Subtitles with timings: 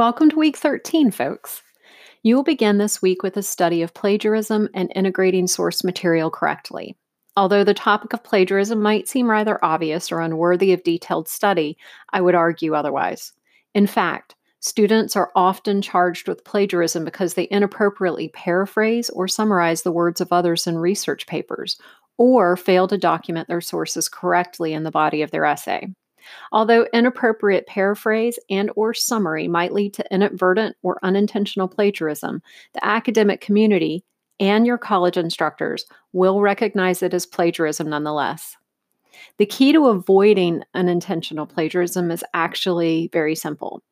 [0.00, 1.62] Welcome to week 13, folks.
[2.22, 6.96] You will begin this week with a study of plagiarism and integrating source material correctly.
[7.36, 11.76] Although the topic of plagiarism might seem rather obvious or unworthy of detailed study,
[12.14, 13.34] I would argue otherwise.
[13.74, 19.92] In fact, students are often charged with plagiarism because they inappropriately paraphrase or summarize the
[19.92, 21.78] words of others in research papers,
[22.16, 25.88] or fail to document their sources correctly in the body of their essay.
[26.52, 32.42] Although inappropriate paraphrase and or summary might lead to inadvertent or unintentional plagiarism,
[32.74, 34.04] the academic community
[34.38, 38.56] and your college instructors will recognize it as plagiarism nonetheless.
[39.36, 43.82] The key to avoiding unintentional plagiarism is actually very simple.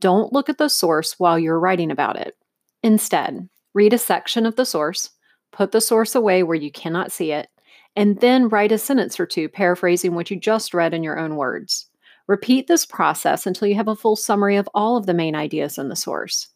[0.00, 2.36] Don't look at the source while you're writing about it.
[2.82, 5.10] Instead, read a section of the source,
[5.52, 7.48] put the source away where you cannot see it,
[7.96, 11.36] and then write a sentence or two paraphrasing what you just read in your own
[11.36, 11.86] words.
[12.26, 15.78] Repeat this process until you have a full summary of all of the main ideas
[15.78, 16.48] in the source.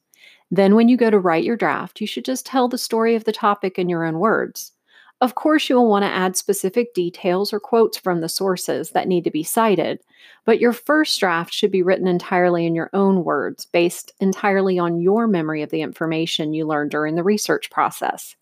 [0.50, 3.25] Then, when you go to write your draft, you should just tell the story of
[3.25, 4.72] the topic in your own words.
[5.20, 9.08] Of course, you will want to add specific details or quotes from the sources that
[9.08, 10.00] need to be cited,
[10.47, 15.00] but your first draft should be written entirely in your own words, based entirely on
[15.00, 18.36] your memory of the information you learned during the research process.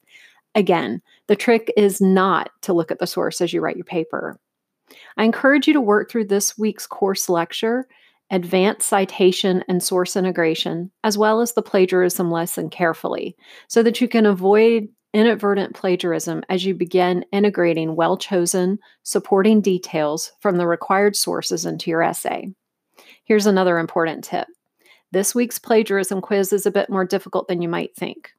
[0.57, 4.41] Again, the trick is not to look at the source as you write your paper.
[5.19, 7.87] I encourage you to work through this week's course lecture,
[8.31, 13.37] advanced citation and source integration, as well as the plagiarism lesson carefully
[13.69, 20.33] so that you can avoid inadvertent plagiarism as you begin integrating well chosen supporting details
[20.41, 22.49] from the required sources into your essay.
[23.25, 24.49] Here's another important tip
[25.13, 28.33] this week's plagiarism quiz is a bit more difficult than you might think.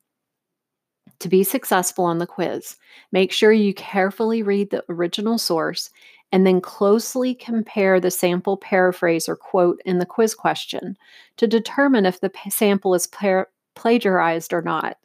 [1.22, 2.78] To be successful on the quiz,
[3.12, 5.90] make sure you carefully read the original source
[6.32, 10.98] and then closely compare the sample paraphrase or quote in the quiz question
[11.38, 14.98] to determine if the sample is par- plagiarized or not.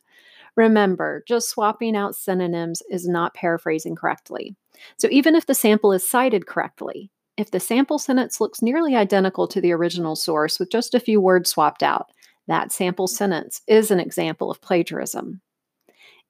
[0.56, 4.54] Remember, just swapping out synonyms is not paraphrasing correctly.
[4.98, 9.48] So even if the sample is cited correctly, if the sample sentence looks nearly identical
[9.48, 12.10] to the original source with just a few words swapped out,
[12.48, 15.40] that sample sentence is an example of plagiarism.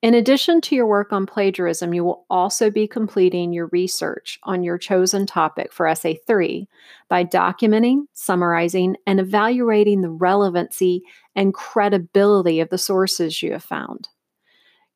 [0.03, 4.61] In addition to your work on plagiarism, you will also be completing your research on
[4.61, 6.67] your chosen topic for Essay 3
[7.07, 11.03] by documenting, summarizing, and evaluating the relevancy
[11.37, 14.09] and credibility of the sources you have found.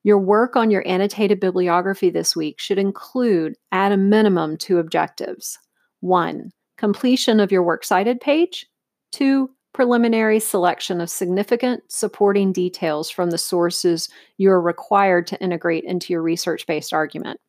[0.04, 5.58] Your work on your annotated bibliography this week should include, at a minimum, two objectives.
[6.02, 8.68] One, completion of your works cited page.
[9.14, 16.12] Two, preliminary selection of significant supporting details from the sources you're required to integrate into
[16.12, 17.40] your research based argument.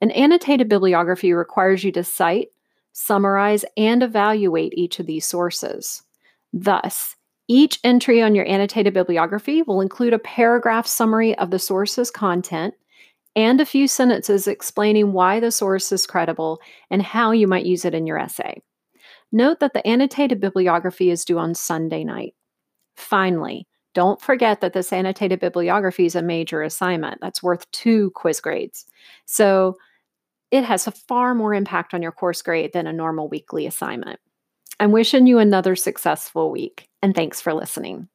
[0.00, 2.48] An annotated bibliography requires you to cite,
[2.94, 6.02] summarize, and evaluate each of these sources.
[6.54, 7.16] Thus,
[7.48, 12.72] each entry on your annotated bibliography will include a paragraph summary of the source's content
[13.36, 17.84] and a few sentences explaining why the source is credible and how you might use
[17.84, 18.62] it in your essay.
[19.32, 22.34] Note that the annotated bibliography is due on Sunday night.
[22.96, 28.40] Finally, don't forget that this annotated bibliography is a major assignment that's worth two quiz
[28.40, 28.86] grades.
[29.26, 29.76] So
[30.50, 34.20] it has a far more impact on your course grade than a normal weekly assignment.
[34.80, 38.08] I'm wishing you another successful week, and thanks for listening.